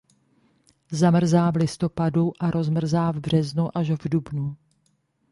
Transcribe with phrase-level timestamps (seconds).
[0.91, 4.55] Zamrzá v listopadu a rozmrzá v březnu až v dubnu.